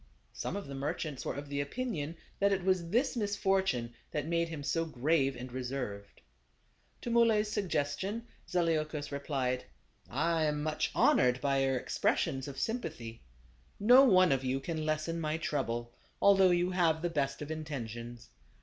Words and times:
Some 0.33 0.55
of 0.55 0.65
the 0.65 0.73
merchants 0.73 1.25
were 1.25 1.35
of 1.35 1.47
the 1.47 1.61
opinion 1.61 2.17
that 2.39 2.51
it 2.51 2.63
was 2.65 2.89
this 2.89 3.15
misfortune 3.15 3.93
that 4.09 4.25
made 4.25 4.49
him 4.49 4.63
so 4.63 4.83
grave 4.83 5.35
and 5.35 5.51
reserved. 5.51 6.21
To 7.01 7.11
Muley's 7.11 7.51
suggestion 7.51 8.25
Zaleukos 8.49 9.11
replied: 9.11 9.65
"I 10.09 10.45
am 10.45 10.63
much 10.63 10.89
honored 10.95 11.39
by 11.39 11.59
your 11.63 11.77
expressions 11.77 12.47
of 12.47 12.57
sympathy. 12.57 13.21
No 13.79 14.03
one 14.03 14.31
of 14.31 14.43
you 14.43 14.59
can 14.59 14.87
lessen 14.87 15.21
my 15.21 15.37
trouble, 15.37 15.93
although 16.19 16.49
you 16.49 16.71
have 16.71 17.03
the 17.03 17.09
best 17.11 17.43
of 17.43 17.51
intentions. 17.51 18.29